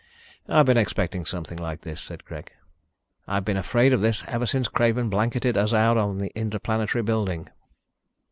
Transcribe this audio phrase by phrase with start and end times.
[0.47, 2.51] "I've been expecting something like this," said Greg.
[3.27, 7.03] "I have been afraid of this ever since Craven blanketed us out of the Interplanetary
[7.03, 7.49] building."